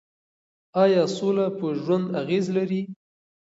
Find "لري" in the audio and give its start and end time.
2.57-2.81